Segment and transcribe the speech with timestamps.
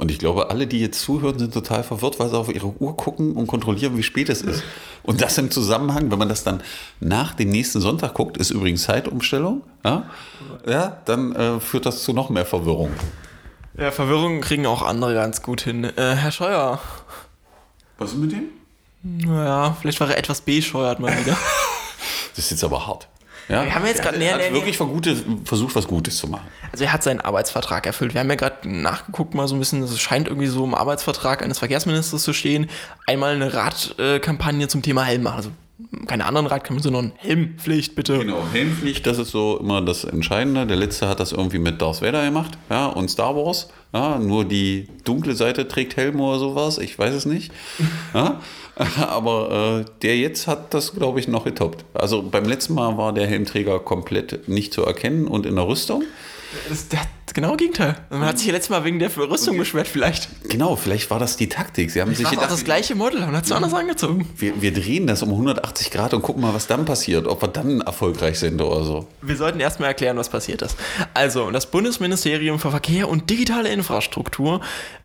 [0.00, 2.96] Und ich glaube, alle, die jetzt zuhören, sind total verwirrt, weil sie auf ihre Uhr
[2.96, 4.62] gucken und kontrollieren, wie spät es ist.
[5.02, 6.62] Und das im Zusammenhang, wenn man das dann
[7.00, 10.04] nach dem nächsten Sonntag guckt, ist übrigens Zeitumstellung, ja,
[10.66, 12.92] ja dann äh, führt das zu noch mehr Verwirrung.
[13.76, 15.84] Ja, Verwirrung kriegen auch andere ganz gut hin.
[15.84, 16.80] Äh, Herr Scheuer.
[17.98, 18.44] Was ist mit dem?
[19.02, 21.36] Naja, vielleicht war er etwas bescheuert mal wieder.
[22.34, 23.06] das ist jetzt aber hart.
[23.50, 23.64] Ja?
[23.64, 26.46] Wir haben jetzt gerade er hat wirklich versucht, was Gutes zu machen.
[26.72, 28.14] Also er hat seinen Arbeitsvertrag erfüllt.
[28.14, 31.42] Wir haben ja gerade nachgeguckt mal so ein bisschen, es scheint irgendwie so im Arbeitsvertrag
[31.42, 32.70] eines Verkehrsministers zu stehen,
[33.06, 35.36] einmal eine Radkampagne zum Thema Helm machen.
[35.36, 35.50] Also
[36.06, 38.18] keine anderen Radkampagne, sondern Helmpflicht, bitte.
[38.18, 40.66] Genau, Helmpflicht, das ist so immer das Entscheidende.
[40.66, 43.68] Der letzte hat das irgendwie mit Darth Vader gemacht, ja, und Star Wars.
[43.92, 47.52] Ja, nur die dunkle Seite trägt Helm oder sowas, ich weiß es nicht.
[48.14, 48.40] Ja,
[48.96, 51.84] aber äh, der jetzt hat das, glaube ich, noch getoppt.
[51.94, 56.02] Also beim letzten Mal war der Helmträger komplett nicht zu erkennen und in der Rüstung.
[56.68, 57.96] Das, hat genau Gegenteil.
[58.10, 60.28] Man hat sich ja letztes Mal wegen der Rüstung beschwert, vielleicht.
[60.48, 61.90] Genau, vielleicht war das die Taktik.
[61.90, 64.28] Sie haben sich gedacht, auch das gleiche Model und hat es anders angezogen.
[64.36, 67.48] Wir, wir, drehen das um 180 Grad und gucken mal, was dann passiert, ob wir
[67.48, 69.06] dann erfolgreich sind oder so.
[69.22, 70.76] Wir sollten erstmal erklären, was passiert ist.
[71.14, 74.60] Also, das Bundesministerium für Verkehr und digitale Infrastruktur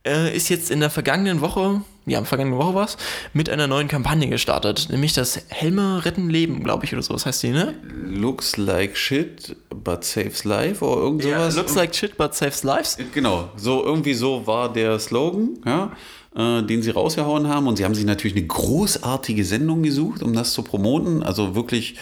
[0.06, 2.98] äh, ist jetzt in der vergangenen Woche ja, am vergangenen Woche war es,
[3.34, 7.14] mit einer neuen Kampagne gestartet, nämlich das Helme retten Leben, glaube ich, oder so.
[7.14, 7.74] Was heißt die, ne?
[8.06, 11.56] Looks like shit, but saves life oder irgend sowas.
[11.56, 12.98] Ja, looks like shit, but saves lives.
[13.14, 15.92] Genau, so irgendwie so war der Slogan, ja,
[16.36, 17.68] äh, den sie rausgehauen haben.
[17.68, 21.24] Und sie haben sich natürlich eine großartige Sendung gesucht, um das zu promoten.
[21.24, 21.96] Also wirklich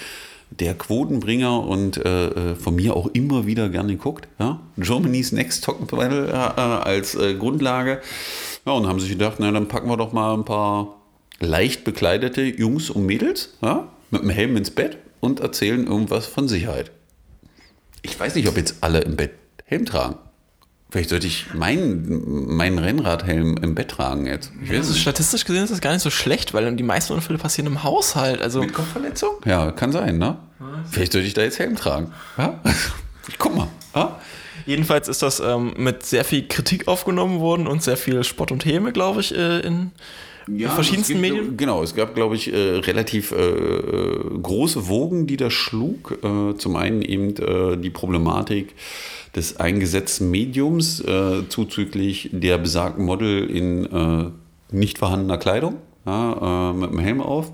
[0.49, 4.27] der Quotenbringer und äh, äh von mir auch immer wieder gerne geguckt.
[4.37, 4.59] Ja?
[4.77, 8.01] Germany's Next Top Model äh, als äh, Grundlage.
[8.66, 10.95] Ja, und haben sich gedacht, na, dann packen wir doch mal ein paar
[11.39, 16.47] leicht bekleidete Jungs und Mädels ja, mit dem Helm ins Bett und erzählen irgendwas von
[16.47, 16.92] Sicherheit.
[18.02, 19.32] Ich weiß nicht, ob jetzt alle im Bett
[19.65, 20.17] Helm tragen.
[20.93, 24.52] Vielleicht sollte ich meinen, meinen Rennradhelm im Bett tragen jetzt.
[24.70, 27.82] Also statistisch gesehen ist das gar nicht so schlecht, weil die meisten Unfälle passieren im
[27.82, 28.43] Haushalt.
[28.43, 29.32] Also Mit Kopfverletzung?
[29.45, 30.37] Ja, kann sein, ne?
[30.92, 32.11] Vielleicht sollte ich da jetzt Helm tragen.
[32.37, 32.60] Ja?
[33.27, 33.70] Ich guck mal.
[33.95, 34.20] Ja?
[34.65, 38.65] Jedenfalls ist das ähm, mit sehr viel Kritik aufgenommen worden und sehr viel Spott und
[38.65, 39.91] Häme, glaube ich, äh, in,
[40.47, 41.57] ja, verschiedensten gibt, Medien.
[41.57, 43.79] Genau, es gab, glaube ich, äh, relativ äh,
[44.41, 46.19] große Wogen, die das schlug.
[46.23, 48.73] Äh, zum einen eben äh, die Problematik
[49.35, 54.33] des eingesetzten Mediums äh, zuzüglich der besagten Model in
[54.71, 55.75] nicht vorhandener Kleidung,
[56.05, 57.51] ja, mit dem Helm auf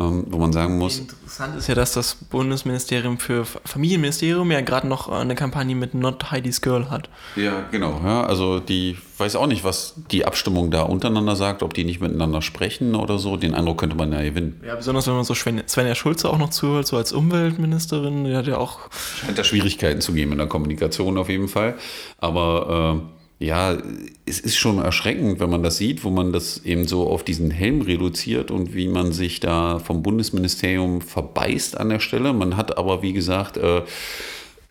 [0.00, 0.98] wo man sagen muss.
[0.98, 6.30] Interessant ist ja, dass das Bundesministerium für Familienministerium ja gerade noch eine Kampagne mit Not
[6.30, 7.10] Heidi's Girl hat.
[7.36, 8.00] Ja, genau.
[8.02, 12.00] Ja, also die weiß auch nicht, was die Abstimmung da untereinander sagt, ob die nicht
[12.00, 13.36] miteinander sprechen oder so.
[13.36, 14.60] Den Eindruck könnte man ja gewinnen.
[14.66, 18.46] Ja, besonders wenn man so Svenja Schulze auch noch zuhört, so als Umweltministerin, die hat
[18.46, 18.80] ja auch.
[19.20, 21.76] Scheint da Schwierigkeiten zu geben in der Kommunikation auf jeden Fall.
[22.18, 23.78] Aber äh, ja,
[24.26, 27.50] es ist schon erschreckend, wenn man das sieht, wo man das eben so auf diesen
[27.50, 32.34] Helm reduziert und wie man sich da vom Bundesministerium verbeißt an der Stelle.
[32.34, 33.80] Man hat aber, wie gesagt, äh,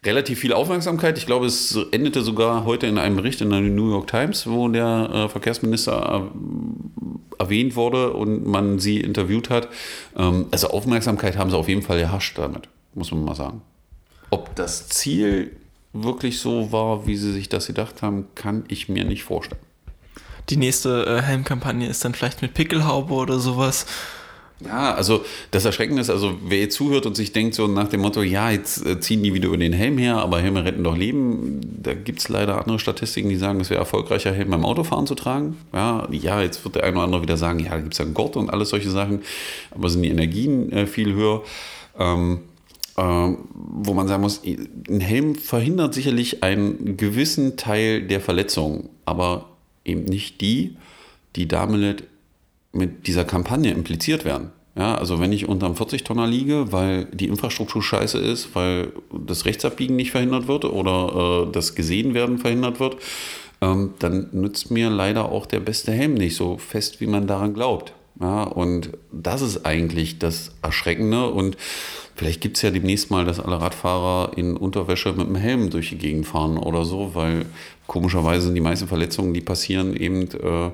[0.06, 1.18] relativ viel Aufmerksamkeit.
[1.18, 4.68] Ich glaube, es endete sogar heute in einem Bericht in der New York Times, wo
[4.68, 9.68] der äh, Verkehrsminister äh, erwähnt wurde und man sie interviewt hat.
[10.16, 13.63] Ähm, also Aufmerksamkeit haben sie auf jeden Fall erhascht damit, muss man mal sagen.
[14.30, 15.56] Ob das Ziel
[15.94, 19.62] wirklich so war, wie sie sich das gedacht haben, kann ich mir nicht vorstellen.
[20.50, 23.86] Die nächste äh, Helmkampagne ist dann vielleicht mit Pickelhaube oder sowas.
[24.66, 28.02] Ja, also das Erschreckende ist, also wer jetzt zuhört und sich denkt so nach dem
[28.02, 30.98] Motto, ja, jetzt äh, ziehen die wieder über den Helm her, aber Helme retten doch
[30.98, 35.08] Leben, da gibt es leider andere Statistiken, die sagen, es wäre erfolgreicher, Helm beim Autofahren
[35.08, 35.58] zu tragen.
[35.72, 38.06] Ja, ja, jetzt wird der eine oder andere wieder sagen, ja, da gibt es ja
[38.06, 39.22] einen Gurt und alles solche Sachen,
[39.72, 41.44] aber sind die Energien äh, viel höher.
[41.98, 42.49] Ähm, äh,
[43.02, 49.50] wo man sagen muss, ein Helm verhindert sicherlich einen gewissen Teil der Verletzungen, aber
[49.86, 50.78] eben nicht die,
[51.36, 52.04] die damit
[52.72, 54.51] mit dieser Kampagne impliziert werden.
[54.75, 58.94] Ja, also wenn ich unter einem 40-Tonner liege, weil die Infrastruktur scheiße ist, weil
[59.25, 62.98] das Rechtsabbiegen nicht verhindert wird oder äh, das Gesehenwerden verhindert wird,
[63.62, 67.54] ähm, dann nützt mir leider auch der beste Helm nicht so fest, wie man daran
[67.54, 67.94] glaubt.
[68.20, 71.30] Ja, und das ist eigentlich das Erschreckende.
[71.30, 71.58] Und
[72.20, 75.92] Vielleicht gibt es ja demnächst mal, dass alle Radfahrer in Unterwäsche mit dem Helm durch
[75.92, 77.46] die Gegend fahren oder so, weil
[77.88, 80.70] komischerweise sind die meisten Verletzungen, die passieren eben äh,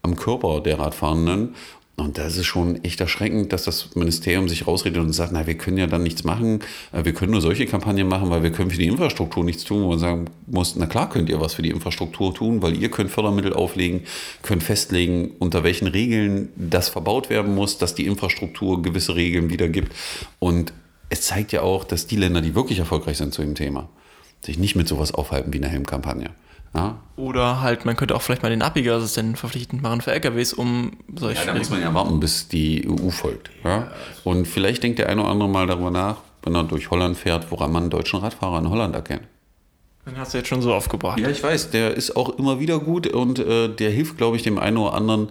[0.00, 1.54] am Körper der Radfahrenden.
[1.98, 5.56] Und das ist schon echt erschreckend, dass das Ministerium sich rausredet und sagt, na, wir
[5.56, 6.60] können ja dann nichts machen,
[6.92, 9.88] äh, wir können nur solche Kampagnen machen, weil wir können für die Infrastruktur nichts tun,
[9.88, 13.10] man sagen muss, na klar könnt ihr was für die Infrastruktur tun, weil ihr könnt
[13.10, 14.02] Fördermittel auflegen,
[14.42, 19.90] könnt festlegen, unter welchen Regeln das verbaut werden muss, dass die Infrastruktur gewisse Regeln wiedergibt.
[20.38, 20.74] Und
[21.08, 23.88] es zeigt ja auch, dass die Länder, die wirklich erfolgreich sind zu dem Thema,
[24.42, 26.30] sich nicht mit sowas aufhalten wie eine Helmkampagne.
[26.76, 30.92] Ja, Oder halt, man könnte auch vielleicht mal den Abbiegeassistenten verpflichtend machen für LKWs, um
[31.16, 31.46] solche.
[31.46, 33.50] Ja, da muss man ja warten, bis die EU folgt.
[33.64, 33.90] Ja?
[34.24, 37.50] Und vielleicht denkt der eine oder andere mal darüber nach, wenn er durch Holland fährt,
[37.50, 39.22] woran man einen deutschen Radfahrer in Holland erkennt.
[40.04, 41.18] Den hast du jetzt schon so aufgebracht.
[41.18, 44.42] Ja, ich weiß, der ist auch immer wieder gut und äh, der hilft, glaube ich,
[44.42, 45.30] dem einen oder anderen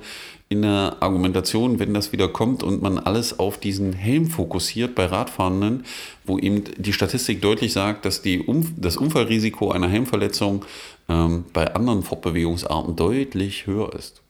[0.50, 5.06] in der Argumentation, wenn das wieder kommt und man alles auf diesen Helm fokussiert bei
[5.06, 5.86] Radfahrenden,
[6.25, 10.65] wo eben die Statistik deutlich sagt, dass die um das Unfallrisiko einer Helmverletzung
[11.10, 14.22] ähm, bei anderen Fortbewegungsarten deutlich höher ist.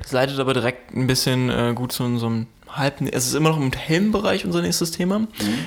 [0.00, 3.06] Das leitet aber direkt ein bisschen äh, gut zu unserem halben.
[3.06, 5.26] Es ist immer noch im Helmbereich unser nächstes Thema.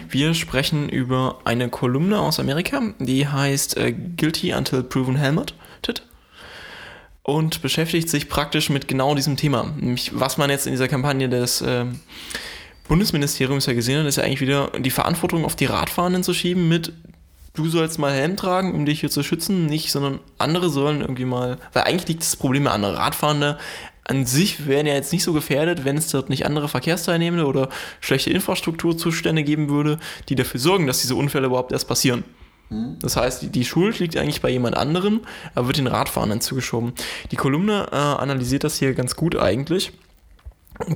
[0.10, 5.56] Wir sprechen über eine Kolumne aus Amerika, die heißt äh, Guilty Until Proven Helmeted
[7.26, 9.74] und beschäftigt sich praktisch mit genau diesem Thema.
[9.80, 11.86] Nämlich, was man jetzt in dieser Kampagne des äh,
[12.88, 16.68] Bundesministeriums ja gesehen hat, ist ja eigentlich wieder die Verantwortung auf die Radfahrenden zu schieben
[16.70, 16.94] mit
[17.56, 21.26] du sollst mal Helm tragen, um dich hier zu schützen, nicht, sondern andere sollen irgendwie
[21.26, 23.58] mal, weil eigentlich liegt das Problem bei anderen Radfahrende
[24.08, 27.70] an sich wären ja jetzt nicht so gefährdet, wenn es dort nicht andere Verkehrsteilnehmende oder
[28.00, 29.98] schlechte Infrastrukturzustände geben würde,
[30.30, 32.24] die dafür sorgen, dass diese Unfälle überhaupt erst passieren.
[32.70, 35.22] Das heißt, die, die Schuld liegt eigentlich bei jemand anderem,
[35.54, 36.94] aber wird den Radfahrenden zugeschoben.
[37.32, 39.92] Die Kolumne äh, analysiert das hier ganz gut eigentlich.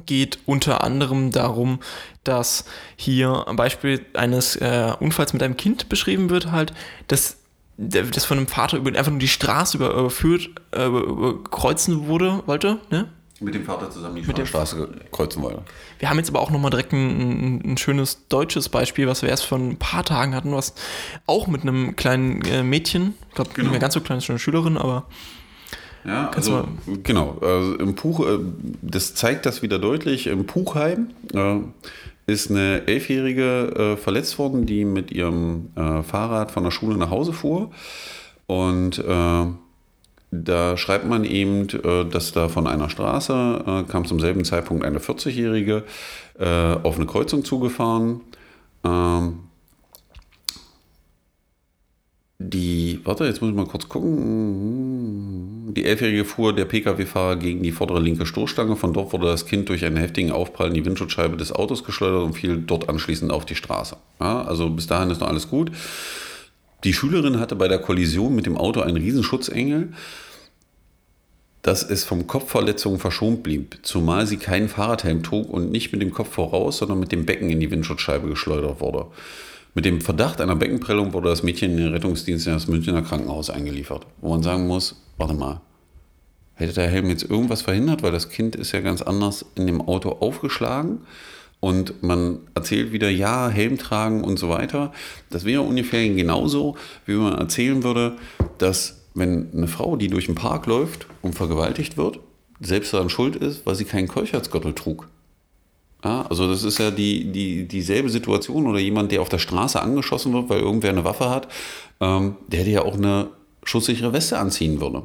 [0.06, 1.80] Geht unter anderem darum,
[2.24, 2.66] dass
[2.96, 6.74] hier am Beispiel eines äh, Unfalls mit einem Kind beschrieben wird, halt,
[7.08, 7.38] dass
[7.78, 12.80] das von einem Vater über, einfach nur die Straße über, überführt, äh, überkreuzen wurde, wollte,
[12.90, 13.08] ne?
[13.42, 15.64] Mit dem Vater zusammen die dem- Straße kreuzen wollte.
[15.98, 16.98] Wir haben jetzt aber auch nochmal direkt ein,
[17.62, 20.74] ein, ein schönes deutsches Beispiel, was wir erst vor ein paar Tagen hatten, was
[21.26, 23.64] auch mit einem kleinen äh, Mädchen, ich glaube Genau.
[23.68, 25.06] nicht mehr ganz so klein, ist schon eine Schülerin, aber
[26.06, 26.68] Ja, Kannst also,
[27.04, 27.38] genau.
[27.42, 28.40] Also im Puch, äh,
[28.81, 30.28] das zeigt das wieder deutlich.
[30.28, 31.57] Im Puchheim äh,
[32.28, 37.10] ist eine Elfjährige äh, verletzt worden, die mit ihrem äh, Fahrrad von der Schule nach
[37.10, 37.72] Hause fuhr.
[38.48, 39.46] Und äh,
[40.31, 41.68] da schreibt man eben,
[42.12, 45.86] dass da von einer Straße kam zum selben Zeitpunkt eine 40-Jährige
[46.38, 48.22] äh, auf eine Kreuzung zugefahren.
[48.84, 49.40] Ähm,
[52.40, 54.89] die, warte, jetzt muss ich mal kurz gucken.
[55.80, 58.76] Die Elfjährige fuhr der Pkw-Fahrer gegen die vordere linke Stoßstange.
[58.76, 62.22] Von dort wurde das Kind durch einen heftigen Aufprall in die Windschutzscheibe des Autos geschleudert
[62.22, 63.96] und fiel dort anschließend auf die Straße.
[64.20, 65.72] Ja, also bis dahin ist noch alles gut.
[66.84, 69.94] Die Schülerin hatte bei der Kollision mit dem Auto einen Riesenschutzengel,
[71.62, 76.12] dass es vom Kopfverletzungen verschont blieb, zumal sie keinen Fahrradhelm trug und nicht mit dem
[76.12, 79.06] Kopf voraus, sondern mit dem Becken in die Windschutzscheibe geschleudert wurde.
[79.76, 83.50] Mit dem Verdacht einer Beckenprellung wurde das Mädchen in den Rettungsdienst in das Münchner Krankenhaus
[83.50, 85.62] eingeliefert, wo man sagen muss, warte mal,
[86.60, 89.82] hätte der Helm jetzt irgendwas verhindert, weil das Kind ist ja ganz anders in dem
[89.82, 91.02] Auto aufgeschlagen
[91.60, 94.94] und man erzählt wieder, ja, Helm tragen und so weiter.
[95.30, 98.16] Das wäre ungefähr genauso, wie man erzählen würde,
[98.58, 102.20] dass wenn eine Frau, die durch den Park läuft und vergewaltigt wird,
[102.62, 105.08] selbst daran schuld ist, weil sie keinen Keuchheitsgürtel trug.
[106.04, 109.82] Ja, also das ist ja die, die, dieselbe Situation oder jemand, der auf der Straße
[109.82, 111.50] angeschossen wird, weil irgendwer eine Waffe hat,
[112.00, 113.32] ähm, der hätte ja auch eine
[113.64, 115.04] schusssichere Weste anziehen würde.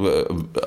[0.00, 0.26] Äh,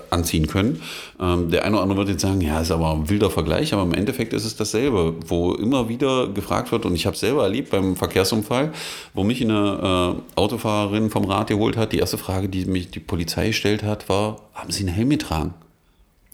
[0.10, 0.82] anziehen können.
[1.18, 3.84] Ähm, der eine oder andere wird jetzt sagen, ja, ist aber ein wilder Vergleich, aber
[3.84, 7.44] im Endeffekt ist es dasselbe, wo immer wieder gefragt wird, und ich habe es selber
[7.44, 8.74] erlebt beim Verkehrsunfall,
[9.14, 13.00] wo mich eine äh, Autofahrerin vom Rad geholt hat, die erste Frage, die mich die
[13.00, 15.54] Polizei gestellt hat, war, haben Sie einen Helm getragen?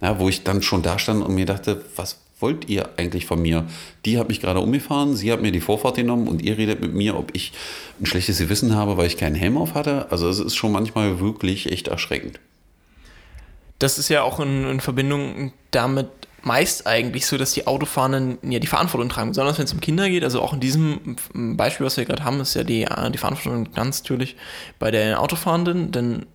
[0.01, 3.39] Ja, wo ich dann schon da stand und mir dachte, was wollt ihr eigentlich von
[3.39, 3.67] mir?
[4.05, 6.95] Die hat mich gerade umgefahren, sie hat mir die Vorfahrt genommen und ihr redet mit
[6.95, 7.51] mir, ob ich
[8.00, 10.12] ein schlechtes Gewissen habe, weil ich keinen Helm auf hatte.
[10.12, 12.39] Also es ist schon manchmal wirklich echt erschreckend.
[13.79, 16.07] Das ist ja auch in, in Verbindung damit
[16.43, 20.10] meist eigentlich so, dass die Autofahrenden ja die Verantwortung tragen, besonders wenn es um Kinder
[20.10, 20.24] geht.
[20.24, 23.72] Also auch in diesem Beispiel, was wir gerade haben, ist ja die, äh, die Verantwortung
[23.74, 24.36] ganz natürlich
[24.79, 26.25] bei der Autofahrenden, denn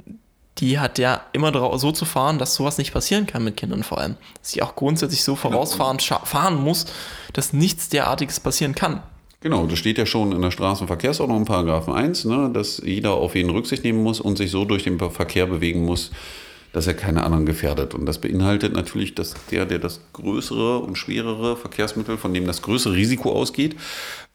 [0.59, 3.99] die hat ja immer so zu fahren, dass sowas nicht passieren kann mit Kindern vor
[3.99, 4.17] allem.
[4.41, 6.87] Dass sie auch grundsätzlich so vorausfahrend scha- fahren muss,
[7.33, 9.03] dass nichts derartiges passieren kann.
[9.41, 13.35] Genau, das steht ja schon in der Straßenverkehrsordnung in Paragraphen 1, ne, dass jeder auf
[13.35, 16.13] jeden Rücksicht nehmen muss und sich so durch den Verkehr bewegen muss,
[16.73, 17.95] dass er keine anderen gefährdet.
[17.95, 22.63] Und das beinhaltet natürlich, dass der, der das größere und schwerere Verkehrsmittel, von dem das
[22.63, 23.77] größere Risiko ausgeht,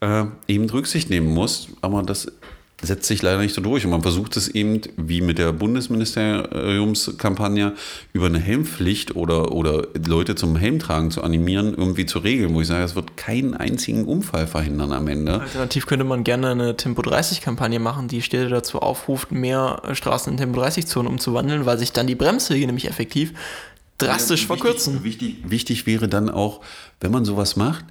[0.01, 1.69] äh, eben Rücksicht nehmen muss.
[1.81, 2.31] Aber das
[2.81, 3.85] setzt sich leider nicht so durch.
[3.85, 7.73] Und man versucht es eben, wie mit der Bundesministeriumskampagne,
[8.13, 12.67] über eine Helmpflicht oder, oder Leute zum Helmtragen zu animieren, irgendwie zu regeln, wo ich
[12.67, 15.41] sage, es wird keinen einzigen Unfall verhindern am Ende.
[15.41, 20.33] Alternativ könnte man gerne eine Tempo 30 Kampagne machen, die Städte dazu aufruft, mehr Straßen
[20.33, 23.33] in Tempo 30 Zonen umzuwandeln, weil sich dann die Bremswege nämlich effektiv
[23.97, 25.03] drastisch verkürzen.
[25.03, 26.61] Wichtig, wichtig wäre dann auch,
[26.99, 27.85] wenn man sowas macht,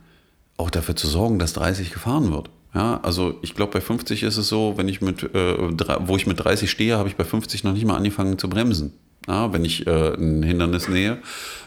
[0.56, 2.50] auch dafür zu sorgen, dass 30 gefahren wird.
[2.76, 5.56] Ja, also ich glaube, bei 50 ist es so, wenn ich mit, äh,
[6.06, 8.92] wo ich mit 30 stehe, habe ich bei 50 noch nicht mal angefangen zu bremsen.
[9.26, 11.12] Ja, wenn ich äh, ein Hindernis nähe,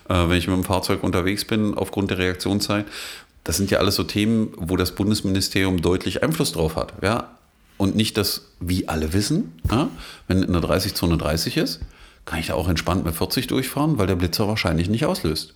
[0.08, 2.86] äh, wenn ich mit dem Fahrzeug unterwegs bin, aufgrund der Reaktionszeit.
[3.44, 6.94] Das sind ja alles so Themen, wo das Bundesministerium deutlich Einfluss drauf hat.
[7.02, 7.32] Ja?
[7.78, 9.90] Und nicht das, wie alle wissen, ja?
[10.28, 11.80] wenn in der 30-Zone 30 ist,
[12.26, 15.56] kann ich da auch entspannt mit 40 durchfahren, weil der Blitzer wahrscheinlich nicht auslöst.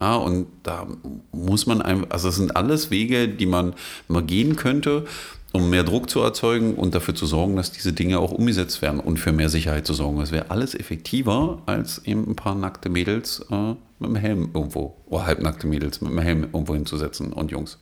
[0.00, 0.86] Ja, und da
[1.32, 3.74] muss man einfach, also das sind alles Wege, die man
[4.06, 5.06] mal gehen könnte,
[5.52, 9.00] um mehr Druck zu erzeugen und dafür zu sorgen, dass diese Dinge auch umgesetzt werden
[9.00, 10.20] und für mehr Sicherheit zu sorgen.
[10.20, 14.94] Das wäre alles effektiver, als eben ein paar nackte Mädels äh, mit dem Helm irgendwo,
[15.06, 17.78] oder halbnackte Mädels mit dem Helm irgendwo hinzusetzen und Jungs.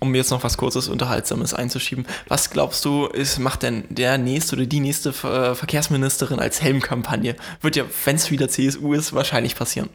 [0.00, 2.06] Um jetzt noch was kurzes Unterhaltsames einzuschieben.
[2.26, 7.36] Was glaubst du, ist, macht denn der nächste oder die nächste Ver Verkehrsministerin als Helmkampagne?
[7.60, 9.90] Wird ja, wenn es wieder CSU ist, wahrscheinlich passieren.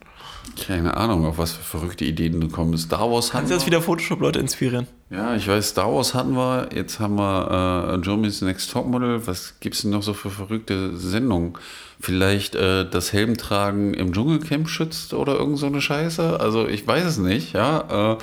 [0.68, 2.86] Keine Ahnung, auf was für verrückte Ideen du kommst.
[2.86, 4.88] Star Wars Kannst du jetzt wieder Photoshop-Leute inspirieren?
[5.12, 9.28] Ja, ich weiß, Star Wars hatten wir, jetzt haben wir äh, Germany's Next Topmodel.
[9.28, 11.54] Was gibt es denn noch so für verrückte Sendungen?
[12.00, 16.40] Vielleicht äh, das Helmtragen im Dschungelcamp schützt oder irgend so eine Scheiße?
[16.40, 18.14] Also ich weiß es nicht, ja.
[18.14, 18.18] Äh,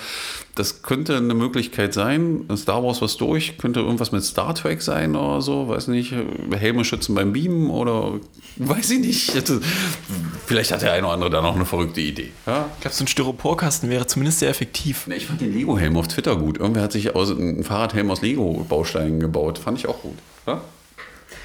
[0.54, 2.44] das könnte eine Möglichkeit sein.
[2.56, 6.14] Star Wars was durch, könnte irgendwas mit Star Trek sein oder so, weiß nicht.
[6.54, 8.20] Helme schützen beim Beamen oder
[8.56, 9.32] weiß ich nicht.
[10.46, 12.32] Vielleicht hat der eine oder andere da noch eine verrückte Idee.
[12.46, 12.68] Ja?
[12.74, 15.08] Ich glaube, so ein Styroporkasten wäre zumindest sehr effektiv.
[15.08, 16.58] Ich fand den Lego-Helm auf Twitter gut.
[16.72, 19.58] Irgendwer hat sich aus, einen Fahrradhelm aus Lego-Bausteinen gebaut.
[19.58, 20.16] Fand ich auch gut.
[20.46, 20.62] Ja?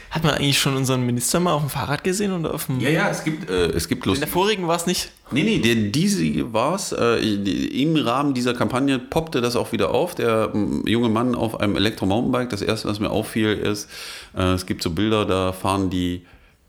[0.09, 2.79] Hat man eigentlich schon unseren Minister mal auf dem Fahrrad gesehen oder auf dem.
[2.79, 4.21] Ja, ja, es gibt, äh, es gibt Lust.
[4.21, 5.11] In der vorigen war es nicht?
[5.31, 6.93] Nee, nee, der, diese war es.
[6.93, 10.15] Äh, Im Rahmen dieser Kampagne poppte das auch wieder auf.
[10.15, 12.49] Der äh, junge Mann auf einem Elektro-Mountainbike.
[12.49, 13.89] Das erste, was mir auffiel, ist,
[14.33, 16.25] äh, es gibt so Bilder, da fahren die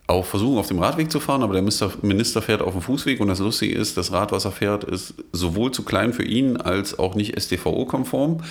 [0.08, 3.28] auch versuchen, auf dem Radweg zu fahren, aber der Minister fährt auf dem Fußweg und
[3.28, 6.98] das Lustige ist, das Rad, was er fährt, ist sowohl zu klein für ihn als
[6.98, 8.42] auch nicht STVO-konform.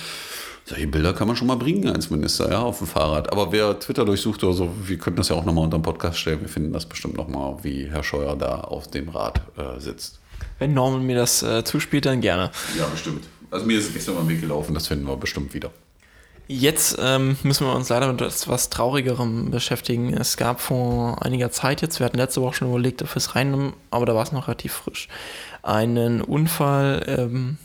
[0.64, 3.32] Solche Bilder kann man schon mal bringen als Minister, ja, auf dem Fahrrad.
[3.32, 6.18] Aber wer Twitter durchsucht oder so, wir könnten das ja auch nochmal unter dem Podcast
[6.18, 6.40] stellen.
[6.42, 10.20] Wir finden das bestimmt nochmal, wie Herr Scheuer da auf dem Rad äh, sitzt.
[10.58, 12.50] Wenn Norman mir das äh, zuspielt, dann gerne.
[12.78, 13.24] Ja, bestimmt.
[13.50, 15.70] Also mir ist es gestern mal Weg gelaufen, das finden wir bestimmt wieder.
[16.50, 20.14] Jetzt ähm, müssen wir uns leider mit etwas Traurigerem beschäftigen.
[20.14, 23.34] Es gab vor einiger Zeit jetzt, wir hatten letzte Woche schon überlegt, ob wir es
[23.34, 25.08] reinnehmen, aber da war es noch relativ frisch
[25.62, 27.58] einen Unfall ähm,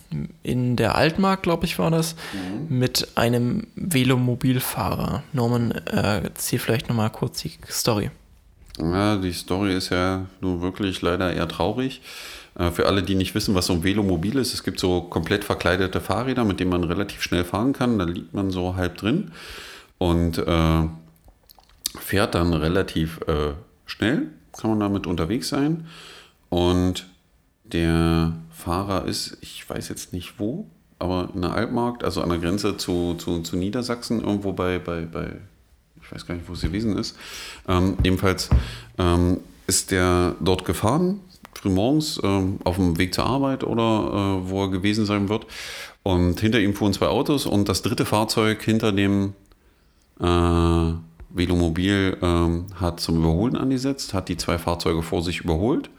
[0.44, 2.78] in der Altmark, glaube ich, war das, mhm.
[2.78, 5.24] mit einem Velomobilfahrer.
[5.32, 8.12] Norman, äh, erzähl vielleicht nochmal kurz die Story.
[8.80, 12.02] Ja, die Story ist ja nun wirklich leider eher traurig.
[12.56, 15.44] Äh, für alle, die nicht wissen, was so ein Velomobil ist, es gibt so komplett
[15.44, 18.00] verkleidete Fahrräder, mit denen man relativ schnell fahren kann.
[18.00, 19.32] Da liegt man so halb drin
[19.98, 20.88] und äh,
[22.00, 23.54] fährt dann relativ äh,
[23.86, 24.28] schnell,
[24.58, 25.88] kann man damit unterwegs sein.
[26.50, 27.08] Und
[27.64, 30.68] der Fahrer ist, ich weiß jetzt nicht wo,
[31.00, 35.02] aber in der Altmarkt, also an der Grenze zu, zu, zu Niedersachsen, irgendwo bei, bei,
[35.02, 35.38] bei,
[36.04, 37.16] ich weiß gar nicht, wo es gewesen ist.
[37.68, 38.50] Ähm, ebenfalls
[38.98, 41.20] ähm, ist der dort gefahren,
[41.54, 43.82] frühmorgens ähm, auf dem Weg zur Arbeit oder
[44.44, 45.46] äh, wo er gewesen sein wird.
[46.04, 49.34] Und hinter ihm fuhren zwei Autos und das dritte Fahrzeug hinter dem
[50.20, 50.94] äh,
[51.30, 55.90] Velomobil äh, hat zum Überholen angesetzt, hat die zwei Fahrzeuge vor sich überholt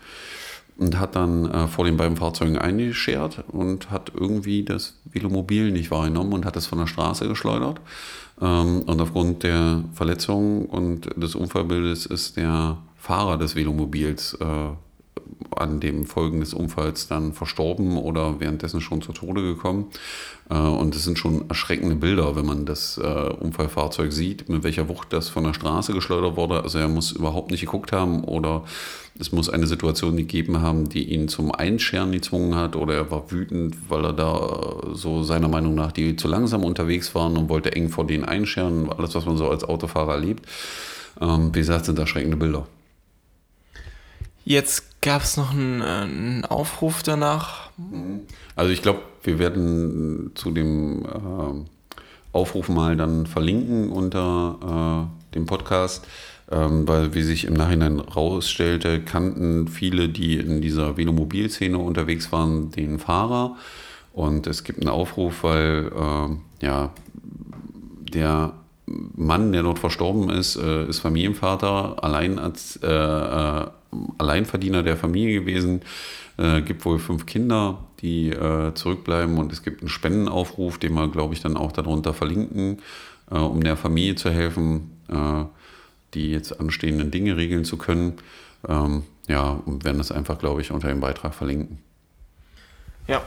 [0.76, 5.90] und hat dann äh, vor den beiden Fahrzeugen eingeschert und hat irgendwie das Velomobil nicht
[5.90, 7.80] wahrgenommen und hat es von der Straße geschleudert.
[8.40, 14.70] Ähm, und aufgrund der Verletzung und des Unfallbildes ist der Fahrer des Velomobils äh,
[15.56, 19.86] an dem Folgen des Unfalls dann verstorben oder währenddessen schon zu Tode gekommen.
[20.50, 24.88] Äh, und es sind schon erschreckende Bilder, wenn man das äh, Unfallfahrzeug sieht, mit welcher
[24.88, 26.62] Wucht das von der Straße geschleudert wurde.
[26.62, 28.64] Also er muss überhaupt nicht geguckt haben oder
[29.18, 33.30] es muss eine Situation gegeben haben, die ihn zum Einscheren gezwungen hat oder er war
[33.30, 37.48] wütend, weil er da äh, so seiner Meinung nach die zu langsam unterwegs waren und
[37.48, 38.90] wollte eng vor denen einscheren.
[38.90, 40.46] Alles, was man so als Autofahrer erlebt.
[41.20, 42.66] Ähm, wie gesagt, sind erschreckende Bilder.
[44.44, 47.70] Jetzt gab es noch einen, äh, einen, Aufruf danach.
[48.56, 51.68] Also ich glaube, wir werden zu dem äh,
[52.32, 56.06] Aufruf mal dann verlinken unter äh, dem Podcast,
[56.50, 62.70] ähm, weil wie sich im Nachhinein rausstellte, kannten viele, die in dieser Velomobilszene unterwegs waren,
[62.70, 63.56] den Fahrer.
[64.14, 66.94] Und es gibt einen Aufruf, weil äh, ja
[68.14, 68.54] der
[68.86, 73.66] Mann, der dort verstorben ist, äh, ist Familienvater, allein als äh
[74.18, 75.82] Alleinverdiener der Familie gewesen.
[76.36, 81.08] Äh, gibt wohl fünf Kinder, die äh, zurückbleiben und es gibt einen Spendenaufruf, den wir,
[81.08, 82.78] glaube ich, dann auch darunter verlinken,
[83.30, 85.44] äh, um der Familie zu helfen, äh,
[86.14, 88.14] die jetzt anstehenden Dinge regeln zu können.
[88.68, 91.78] Ähm, ja, und werden das einfach, glaube ich, unter dem Beitrag verlinken.
[93.06, 93.22] Ja,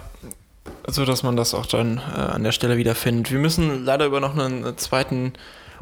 [0.88, 3.32] so dass man das auch dann äh, an der Stelle wieder findet.
[3.32, 5.34] Wir müssen leider über noch einen zweiten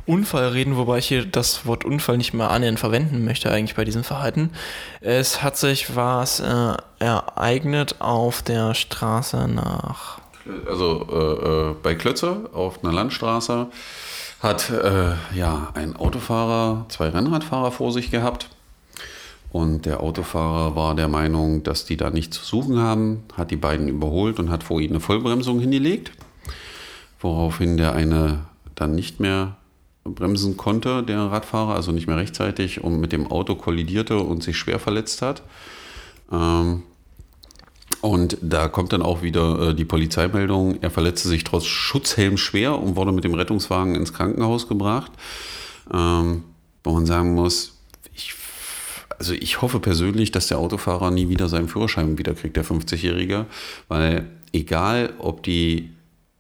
[0.06, 3.86] Unfall reden, wobei ich hier das Wort Unfall nicht mehr annähernd verwenden möchte eigentlich bei
[3.86, 4.52] diesem Verhalten.
[5.02, 10.20] Es hat sich was äh, ereignet auf der Straße nach...
[10.70, 13.68] Also äh, äh, bei Klötze auf einer Landstraße
[14.42, 18.50] hat äh, ja ein Autofahrer zwei Rennradfahrer vor sich gehabt.
[19.52, 23.56] Und der Autofahrer war der Meinung, dass die da nichts zu suchen haben, hat die
[23.56, 26.12] beiden überholt und hat vor ihnen eine Vollbremsung hingelegt,
[27.22, 28.42] woraufhin der eine
[28.76, 29.56] dann nicht mehr
[30.06, 34.56] bremsen konnte, der Radfahrer, also nicht mehr rechtzeitig und mit dem Auto kollidierte und sich
[34.58, 35.42] schwer verletzt hat.
[36.32, 36.84] Ähm,
[38.02, 42.80] und da kommt dann auch wieder äh, die Polizeimeldung, er verletzte sich trotz Schutzhelm schwer
[42.80, 45.12] und wurde mit dem Rettungswagen ins Krankenhaus gebracht.
[45.92, 46.44] Ähm,
[46.84, 47.80] wo man sagen muss,
[48.14, 48.36] ich,
[49.18, 53.48] also ich hoffe persönlich, dass der Autofahrer nie wieder seinen Führerschein wiederkriegt, der 50-Jährige,
[53.88, 55.90] weil egal, ob die,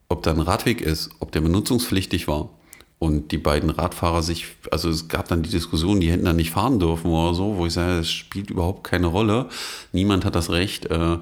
[0.08, 2.50] ob da ein Radweg ist, ob der benutzungspflichtig war,
[2.98, 6.52] und die beiden Radfahrer sich, also es gab dann die Diskussion, die hätten da nicht
[6.52, 9.48] fahren dürfen oder so, wo ich sage, es spielt überhaupt keine Rolle.
[9.92, 11.18] Niemand hat das Recht, äh,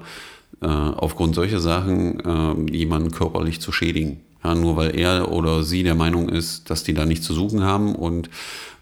[0.62, 4.20] äh, aufgrund solcher Sachen äh, jemanden körperlich zu schädigen.
[4.44, 7.64] Ja, nur weil er oder sie der Meinung ist, dass die da nichts zu suchen
[7.64, 7.94] haben.
[7.94, 8.28] Und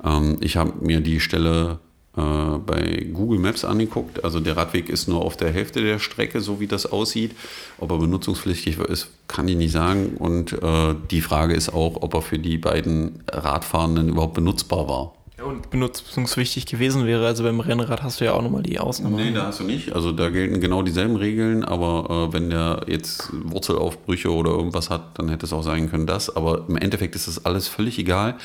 [0.05, 1.79] ähm, ich habe mir die Stelle
[2.17, 4.25] äh, bei Google Maps angeguckt.
[4.25, 7.33] Also der Radweg ist nur auf der Hälfte der Strecke, so wie das aussieht.
[7.79, 10.17] Ob er benutzungspflichtig ist, kann ich nicht sagen.
[10.19, 15.13] Und äh, die Frage ist auch, ob er für die beiden Radfahrenden überhaupt benutzbar war.
[15.43, 19.17] Und benutzungswichtig gewesen wäre, also beim Rennrad hast du ja auch nochmal die Ausnahme.
[19.17, 19.93] Nee, da hast du nicht.
[19.93, 25.19] Also da gelten genau dieselben Regeln, aber äh, wenn der jetzt Wurzelaufbrüche oder irgendwas hat,
[25.19, 26.35] dann hätte es auch sein können, das.
[26.37, 28.37] Aber im Endeffekt ist das alles völlig egal.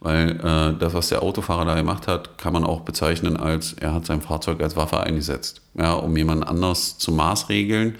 [0.00, 3.94] Weil äh, das, was der Autofahrer da gemacht hat, kann man auch bezeichnen als, er
[3.94, 7.94] hat sein Fahrzeug als Waffe eingesetzt, ja, um jemand anders zu maßregeln.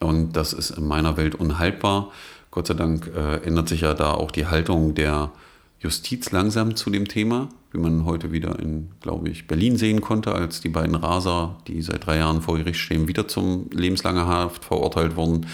[0.00, 2.10] Und das ist in meiner Welt unhaltbar.
[2.50, 5.32] Gott sei Dank äh, ändert sich ja da auch die Haltung der
[5.80, 10.32] Justiz langsam zu dem Thema, wie man heute wieder in, glaube ich, Berlin sehen konnte,
[10.32, 14.64] als die beiden Raser, die seit drei Jahren vor Gericht stehen, wieder zum lebenslanger Haft
[14.64, 15.46] verurteilt wurden.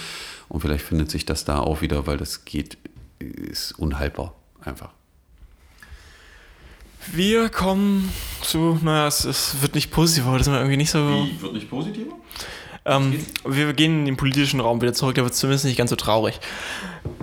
[0.48, 2.78] Und vielleicht findet sich das da auch wieder, weil das geht,
[3.18, 4.90] ist unhaltbar einfach.
[7.12, 8.12] Wir kommen
[8.42, 10.98] zu, naja, es, es wird nicht positiver, das ist irgendwie nicht so.
[10.98, 12.12] Wie wird nicht positiver?
[12.90, 15.90] Ähm, wir gehen in den politischen Raum wieder zurück, da wird es zumindest nicht ganz
[15.90, 16.40] so traurig.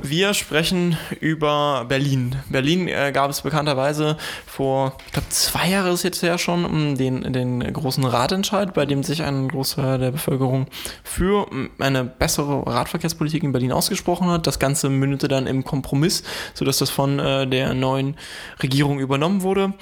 [0.01, 2.35] Wir sprechen über Berlin.
[2.49, 7.33] Berlin äh, gab es bekannterweise vor, ich glaube, zwei Jahren ist jetzt ja schon, den,
[7.33, 10.67] den großen Ratentscheid, bei dem sich ein Großteil der Bevölkerung
[11.03, 11.47] für
[11.79, 14.47] eine bessere Radverkehrspolitik in Berlin ausgesprochen hat.
[14.47, 18.15] Das Ganze mündete dann im Kompromiss, sodass das von äh, der neuen
[18.63, 19.73] Regierung übernommen wurde.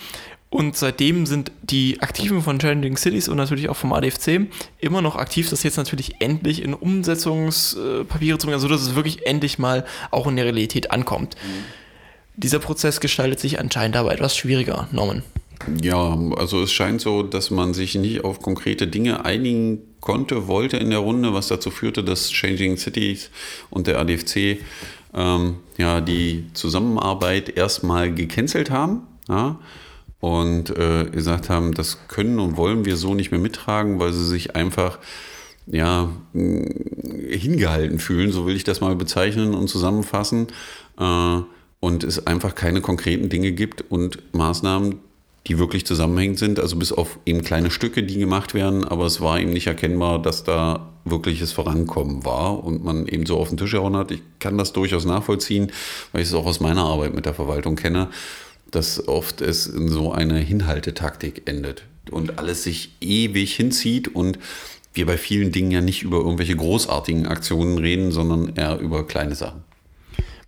[0.55, 4.47] Und seitdem sind die Aktiven von Challenging Cities und natürlich auch vom ADFC
[4.79, 9.59] immer noch aktiv, das jetzt natürlich endlich in Umsetzungspapiere zu bringen, sodass es wirklich endlich
[9.59, 11.35] mal auch in der Realität ankommt.
[11.35, 11.65] Mhm.
[12.37, 15.23] Dieser Prozess gestaltet sich anscheinend aber etwas schwieriger, Norman.
[15.81, 20.77] Ja, also es scheint so, dass man sich nicht auf konkrete Dinge einigen konnte, wollte
[20.77, 23.29] in der Runde, was dazu führte, dass Changing Cities
[23.69, 24.59] und der ADFC
[25.13, 29.01] ähm, ja die Zusammenarbeit erstmal gecancelt haben.
[29.27, 29.59] Ja
[30.25, 34.25] und äh, gesagt haben, das können und wollen wir so nicht mehr mittragen, weil sie
[34.25, 34.97] sich einfach
[35.67, 40.47] ja, hingehalten fühlen, so will ich das mal bezeichnen und zusammenfassen.
[40.99, 41.41] Äh,
[41.79, 44.95] und es einfach keine konkreten Dinge gibt und Maßnahmen,
[45.45, 49.21] die wirklich zusammenhängend sind, also bis auf eben kleine Stücke, die gemacht werden, aber es
[49.21, 53.57] war eben nicht erkennbar, dass da wirkliches Vorankommen war und man eben so auf den
[53.57, 54.09] Tisch gehauen hat.
[54.09, 55.71] Ich kann das durchaus nachvollziehen,
[56.11, 58.09] weil ich es auch aus meiner Arbeit mit der Verwaltung kenne
[58.71, 64.39] dass oft es in so eine Hinhaltetaktik endet und alles sich ewig hinzieht und
[64.93, 69.36] wir bei vielen Dingen ja nicht über irgendwelche großartigen Aktionen reden, sondern eher über kleine
[69.36, 69.63] Sachen.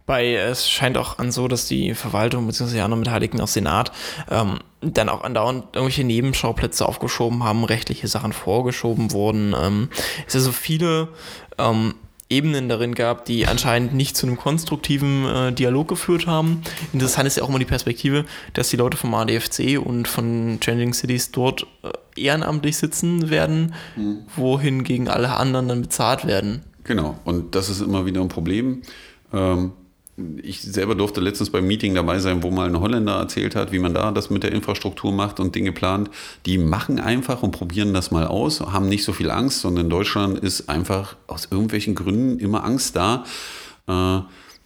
[0.05, 2.75] Bei, es scheint auch an so, dass die Verwaltung bzw.
[2.75, 3.91] die anderen Beteiligten aus Senat
[4.31, 9.53] ähm, dann auch andauernd irgendwelche Nebenschauplätze aufgeschoben haben, rechtliche Sachen vorgeschoben wurden.
[9.59, 9.89] Ähm,
[10.25, 11.09] es ist also viele
[11.57, 11.93] ähm,
[12.29, 16.61] Ebenen darin gab, die anscheinend nicht zu einem konstruktiven äh, Dialog geführt haben.
[16.91, 20.93] Interessant ist ja auch immer die Perspektive, dass die Leute vom ADFC und von Changing
[20.93, 24.19] Cities dort äh, ehrenamtlich sitzen werden, mhm.
[24.35, 26.63] wohingegen alle anderen dann bezahlt werden.
[26.83, 28.81] Genau, und das ist immer wieder ein Problem.
[29.33, 29.71] Ähm,
[30.41, 33.79] ich selber durfte letztens beim Meeting dabei sein, wo mal ein Holländer erzählt hat, wie
[33.79, 36.09] man da das mit der Infrastruktur macht und Dinge plant.
[36.47, 39.89] Die machen einfach und probieren das mal aus, haben nicht so viel Angst, sondern in
[39.91, 43.25] Deutschland ist einfach aus irgendwelchen Gründen immer Angst da,
[43.87, 44.21] äh,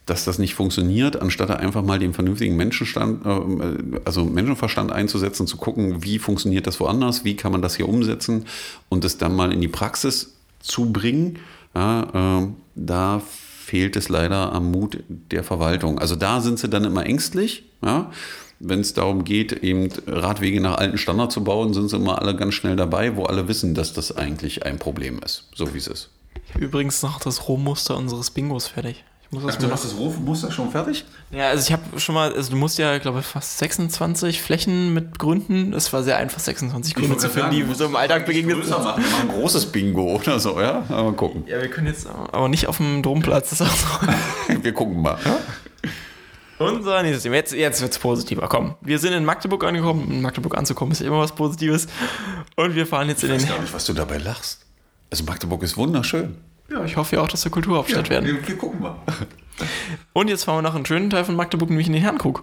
[0.06, 5.58] dass das nicht funktioniert, anstatt einfach mal den vernünftigen Menschenstand, äh, also Menschenverstand einzusetzen, zu
[5.58, 8.46] gucken, wie funktioniert das woanders, wie kann man das hier umsetzen
[8.88, 11.38] und es dann mal in die Praxis zu bringen
[11.74, 13.20] Ja, äh, da
[13.62, 15.98] fehlt es leider am Mut der Verwaltung.
[15.98, 17.64] Also da sind sie dann immer ängstlich.
[17.82, 18.10] Ja?
[18.58, 22.36] Wenn es darum geht, eben Radwege nach alten Standard zu bauen, sind sie immer alle
[22.36, 25.86] ganz schnell dabei, wo alle wissen, dass das eigentlich ein Problem ist, so wie es
[25.86, 26.10] ist.
[26.58, 29.04] Übrigens noch das Rohmuster unseres Bingos fertig.
[29.34, 31.06] Das du hast das Rufmuster schon fertig?
[31.30, 34.92] Ja, also ich habe schon mal, also du musst ja, glaube ich, fast 26 Flächen
[34.92, 35.72] mit Gründen.
[35.72, 38.70] Es war sehr einfach, 26 Gründe zu finden, die so im Alltag begegnet sind.
[38.70, 39.02] Machen.
[39.22, 40.84] Ein großes Bingo oder so, ja?
[40.86, 41.44] Mal gucken.
[41.46, 43.48] Ja, wir können jetzt aber nicht auf dem Domplatz.
[43.48, 44.06] Das ist auch so.
[44.62, 45.16] wir gucken mal.
[45.24, 45.38] Ja?
[46.58, 47.36] Unser nächstes Thema.
[47.36, 48.46] Jetzt, jetzt wird es positiver.
[48.48, 50.10] Komm, wir sind in Magdeburg angekommen.
[50.10, 51.86] In Magdeburg anzukommen ist immer was Positives.
[52.56, 53.44] Und wir fahren jetzt ich in den.
[53.44, 54.66] Ich weiß gar nicht, was du dabei lachst.
[55.10, 56.36] Also Magdeburg ist wunderschön.
[56.72, 58.26] Ja, ich hoffe ja auch, dass wir Kulturhauptstadt ja, werden.
[58.26, 58.96] Wir, wir gucken mal.
[60.12, 62.42] Und jetzt fahren wir nach einem schönen Teil von Magdeburg, nämlich in den Herrenkrug.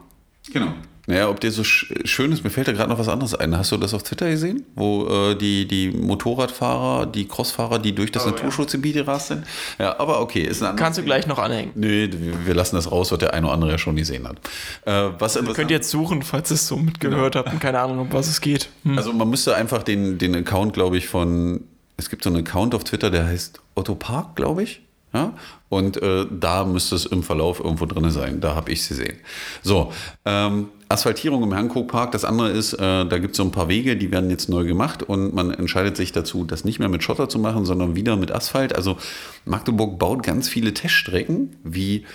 [0.54, 0.74] Genau.
[1.10, 3.58] Naja, ob der so schön ist, mir fällt da gerade noch was anderes ein.
[3.58, 4.64] Hast du das auf Twitter gesehen?
[4.76, 9.02] Wo äh, die, die Motorradfahrer, die Crossfahrer, die durch das oh, Naturschutzgebiet ja.
[9.02, 9.44] gerast sind?
[9.80, 10.44] Ja, aber okay.
[10.44, 11.72] Ist ein Kannst du gleich noch anhängen.
[11.74, 12.12] Nee,
[12.46, 14.38] wir lassen das raus, was der eine oder andere ja schon gesehen hat.
[14.86, 17.44] Äh, was, also, könnt ihr jetzt suchen, falls ihr es so mitgehört genau.
[17.44, 18.70] habt und keine Ahnung, um was es geht.
[18.84, 18.96] Hm.
[18.96, 21.62] Also man müsste einfach den, den Account, glaube ich, von,
[22.00, 24.82] es gibt so einen Account auf Twitter, der heißt Otto Park, glaube ich.
[25.14, 25.34] Ja?
[25.68, 28.40] Und äh, da müsste es im Verlauf irgendwo drin sein.
[28.42, 29.18] Da habe ich sie gesehen.
[29.62, 29.92] So,
[30.26, 32.12] ähm, Asphaltierung im Hankook-Park.
[32.14, 34.66] Das andere ist, äh, da gibt es so ein paar Wege, die werden jetzt neu
[34.66, 38.16] gemacht und man entscheidet sich dazu, das nicht mehr mit Schotter zu machen, sondern wieder
[38.16, 38.76] mit Asphalt.
[38.76, 38.98] Also
[39.46, 42.06] Magdeburg baut ganz viele Teststrecken, wie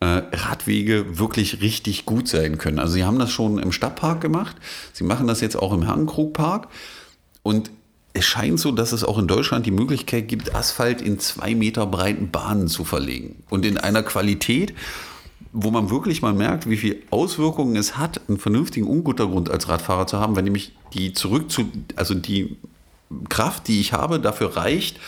[0.00, 2.78] äh, Radwege wirklich richtig gut sein können.
[2.78, 4.56] Also sie haben das schon im Stadtpark gemacht.
[4.92, 6.68] Sie machen das jetzt auch im Hankook-Park.
[7.42, 7.70] Und
[8.12, 11.86] es scheint so, dass es auch in Deutschland die Möglichkeit gibt, Asphalt in zwei Meter
[11.86, 13.42] breiten Bahnen zu verlegen.
[13.50, 14.74] Und in einer Qualität,
[15.52, 20.06] wo man wirklich mal merkt, wie viel Auswirkungen es hat, einen vernünftigen Unguttergrund als Radfahrer
[20.06, 22.56] zu haben, wenn nämlich die zurück zu, also die
[23.28, 24.98] Kraft, die ich habe, dafür reicht,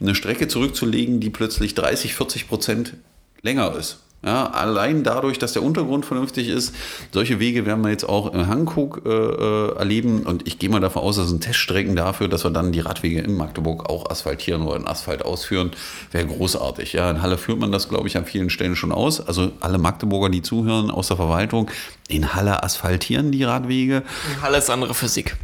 [0.00, 2.94] eine Strecke zurückzulegen, die plötzlich 30, 40 Prozent
[3.42, 3.98] länger ist.
[4.22, 6.74] Ja, allein dadurch, dass der Untergrund vernünftig ist,
[7.10, 10.24] solche Wege werden wir jetzt auch in Hankook äh, äh, erleben.
[10.24, 13.20] Und ich gehe mal davon aus, das sind Teststrecken dafür, dass wir dann die Radwege
[13.20, 15.70] in Magdeburg auch asphaltieren oder in Asphalt ausführen.
[16.12, 16.92] Wäre großartig.
[16.92, 19.26] Ja, in Halle führt man das, glaube ich, an vielen Stellen schon aus.
[19.26, 21.70] Also alle Magdeburger, die zuhören aus der Verwaltung,
[22.08, 24.02] in Halle asphaltieren die Radwege.
[24.34, 25.36] In Halle ist andere Physik.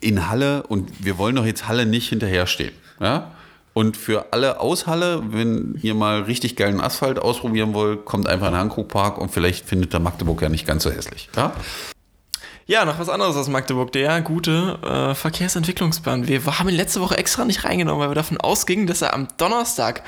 [0.00, 2.72] In Halle, und wir wollen doch jetzt Halle nicht hinterherstehen.
[3.00, 3.32] Ja?
[3.76, 8.46] Und für alle aus Halle, wenn ihr mal richtig geilen Asphalt ausprobieren wollt, kommt einfach
[8.46, 11.28] in den Hankook-Park und vielleicht findet der Magdeburg ja nicht ganz so hässlich.
[11.36, 11.52] Ja?
[12.64, 13.92] Ja, noch was anderes aus Magdeburg.
[13.92, 16.26] Der gute äh, Verkehrsentwicklungsplan.
[16.26, 19.28] Wir haben ihn letzte Woche extra nicht reingenommen, weil wir davon ausgingen, dass er am
[19.36, 20.02] Donnerstag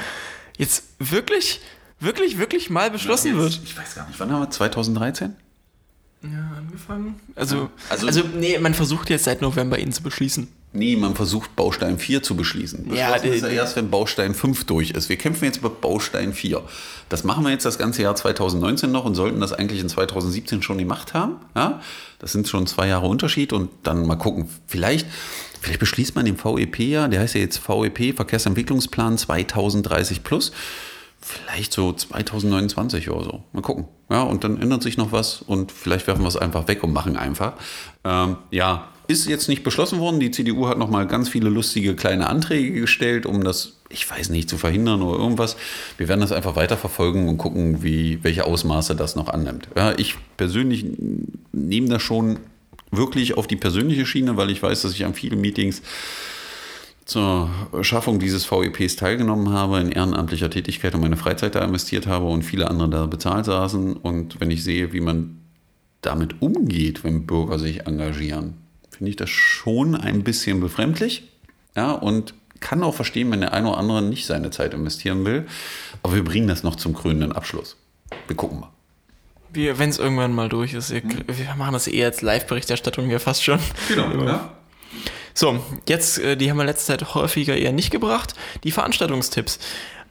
[0.56, 1.60] jetzt wirklich,
[2.00, 3.68] wirklich, wirklich mal beschlossen ja, jetzt, wird.
[3.68, 4.50] Ich weiß gar nicht, wann haben wir?
[4.50, 5.36] 2013?
[6.22, 7.20] Ja, angefangen.
[7.34, 10.48] Also, also, also, nee, man versucht jetzt seit November ihn zu beschließen.
[10.72, 12.94] Nee, man versucht Baustein 4 zu beschließen.
[12.94, 15.08] Ja, das ist ja erst, wenn Baustein 5 durch ist.
[15.08, 16.62] Wir kämpfen jetzt bei Baustein 4.
[17.08, 20.62] Das machen wir jetzt das ganze Jahr 2019 noch und sollten das eigentlich in 2017
[20.62, 21.36] schon gemacht haben.
[21.56, 21.80] Ja?
[22.18, 24.50] Das sind schon zwei Jahre Unterschied und dann mal gucken.
[24.66, 25.06] Vielleicht,
[25.60, 30.52] vielleicht beschließt man den VEP ja, der heißt ja jetzt VEP, Verkehrsentwicklungsplan 2030 plus.
[31.20, 33.44] Vielleicht so 2029 oder so.
[33.52, 33.88] Mal gucken.
[34.10, 36.92] Ja, und dann ändert sich noch was und vielleicht werfen wir es einfach weg und
[36.92, 37.54] machen einfach.
[38.04, 40.20] Ähm, ja, ist jetzt nicht beschlossen worden.
[40.20, 44.28] Die CDU hat noch mal ganz viele lustige kleine Anträge gestellt, um das, ich weiß
[44.28, 45.56] nicht, zu verhindern oder irgendwas.
[45.96, 49.68] Wir werden das einfach weiterverfolgen und gucken, wie, welche Ausmaße das noch annimmt.
[49.74, 50.84] Ja, ich persönlich
[51.52, 52.38] nehme das schon
[52.90, 55.82] wirklich auf die persönliche Schiene, weil ich weiß, dass ich an vielen Meetings
[57.06, 57.48] zur
[57.80, 62.42] Schaffung dieses VEPs teilgenommen habe, in ehrenamtlicher Tätigkeit und meine Freizeit da investiert habe und
[62.42, 63.96] viele andere da bezahlt saßen.
[63.96, 65.38] Und wenn ich sehe, wie man
[66.02, 68.67] damit umgeht, wenn Bürger sich engagieren,
[68.98, 71.22] finde ich das schon ein bisschen befremdlich.
[71.76, 75.46] Ja, und kann auch verstehen, wenn der eine oder andere nicht seine Zeit investieren will.
[76.02, 77.76] Aber wir bringen das noch zum krönenden Abschluss.
[78.26, 78.70] Wir gucken mal.
[79.52, 81.24] Wenn es irgendwann mal durch ist, wir, hm.
[81.26, 83.60] wir machen das eher als Live-Berichterstattung hier fast schon.
[83.86, 84.52] Genau, ja.
[85.32, 88.34] So, jetzt, äh, die haben wir letzte Zeit häufiger eher nicht gebracht.
[88.64, 89.60] Die Veranstaltungstipps.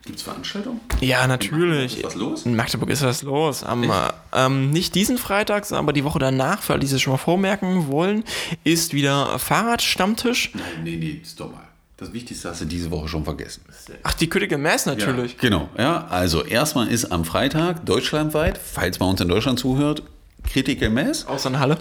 [0.07, 0.79] Gibt es Veranstaltungen?
[1.01, 1.97] Ja, natürlich.
[1.97, 2.45] Ist was los?
[2.45, 3.61] In Magdeburg ist was los.
[3.65, 3.89] Am, äh,
[4.31, 7.87] ähm, nicht diesen Freitag, aber die Woche danach, für alle, die sich schon mal vormerken
[7.87, 8.23] wollen,
[8.63, 10.51] ist wieder Fahrradstammtisch.
[10.53, 11.67] Nein, nee, nee, stopp mal.
[11.97, 13.63] Das Wichtigste hast du diese Woche schon vergessen.
[14.03, 15.33] Ach, die Critical Mass natürlich.
[15.33, 16.07] Ja, genau, ja.
[16.07, 20.03] Also erstmal ist am Freitag deutschlandweit, falls man uns in Deutschland zuhört,
[20.45, 21.27] Critical Mass.
[21.27, 21.77] Außer in Halle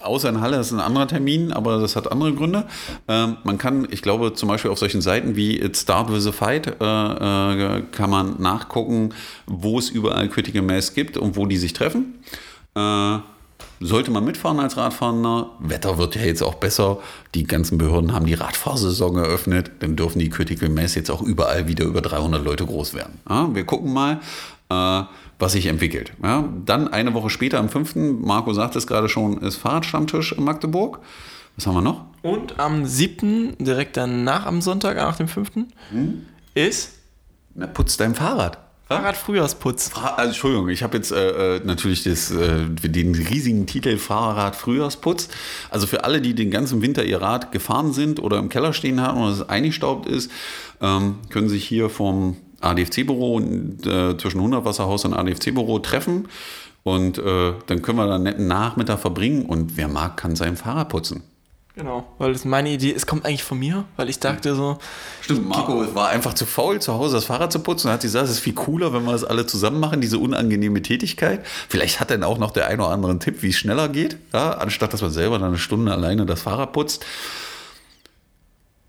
[0.00, 2.64] außer in Halle, ist ein anderer Termin, aber das hat andere Gründe.
[3.06, 6.32] Ähm, man kann, ich glaube, zum Beispiel auf solchen Seiten wie It Start With a
[6.32, 9.14] Fight äh, äh, kann man nachgucken,
[9.46, 12.20] wo es überall Critical Mass gibt und wo die sich treffen.
[12.74, 13.18] Äh,
[13.80, 15.50] sollte man mitfahren als Radfahrender.
[15.60, 16.98] Wetter wird ja jetzt auch besser.
[17.34, 19.70] Die ganzen Behörden haben die Radfahrsaison eröffnet.
[19.80, 23.20] Dann dürfen die Critical Mass jetzt auch überall wieder über 300 Leute groß werden.
[23.28, 24.20] Ja, wir gucken mal,
[24.70, 25.02] äh,
[25.38, 26.12] was sich entwickelt.
[26.22, 30.44] Ja, dann eine Woche später, am 5., Marco sagt es gerade schon, ist Fahrradstammtisch in
[30.44, 31.00] Magdeburg.
[31.56, 32.04] Was haben wir noch?
[32.22, 35.50] Und am 7., direkt danach am Sonntag, nach dem 5.,
[35.90, 36.26] Hm?
[36.54, 36.94] ist
[37.54, 38.58] Na, putz dein Fahrrad.
[38.88, 39.90] Fahrradfrühjahrsputz.
[40.16, 45.28] Also, Entschuldigung, ich habe jetzt äh, äh, natürlich das, äh, den riesigen Titel Fahrrad Frühjahrsputz.
[45.68, 49.02] Also für alle, die den ganzen Winter ihr Rad gefahren sind oder im Keller stehen
[49.02, 50.30] haben oder es eingestaubt ist,
[50.80, 56.28] ähm, können sich hier vom ADFC-Büro äh, zwischen Hundertwasserhaus und ADFC-Büro treffen.
[56.82, 60.56] Und äh, dann können wir da einen netten Nachmittag verbringen und wer mag, kann sein
[60.56, 61.22] Fahrrad putzen.
[61.78, 64.78] Genau, weil das meine Idee, es kommt eigentlich von mir, weil ich dachte so,
[65.20, 67.86] Stimmt, Marco war einfach zu faul, zu Hause das Fahrrad zu putzen.
[67.86, 70.82] Und hat gesagt, es ist viel cooler, wenn wir das alle zusammen machen, diese unangenehme
[70.82, 71.46] Tätigkeit.
[71.68, 74.52] Vielleicht hat dann auch noch der ein oder andere Tipp, wie es schneller geht, ja,
[74.54, 77.04] anstatt dass man selber dann eine Stunde alleine das Fahrrad putzt.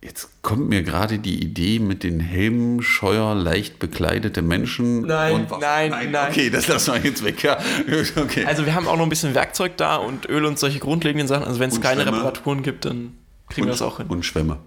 [0.02, 5.02] Jetzt kommt mir gerade die Idee mit den Helmen, scheuer, leicht bekleidete Menschen.
[5.02, 5.60] Nein, Waffen.
[5.60, 6.30] nein, nein.
[6.32, 7.44] Okay, das lassen wir jetzt weg.
[7.44, 7.58] Ja,
[8.16, 8.46] okay.
[8.46, 11.44] also wir haben auch noch ein bisschen Werkzeug da und Öl und solche grundlegenden Sachen.
[11.44, 12.18] Also wenn es Und keine Schwämme.
[12.18, 13.18] Reparaturen gibt, dann
[13.50, 14.08] kriegen wir das auch hin.
[14.08, 14.60] Und Schwämme.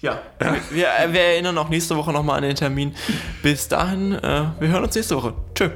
[0.00, 2.94] Ja, wir, wir erinnern auch nächste Woche nochmal an den Termin.
[3.42, 5.34] Bis dahin, äh, wir hören uns nächste Woche.
[5.54, 5.70] Tschö.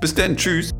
[0.00, 0.72] Bis dann, tschüss.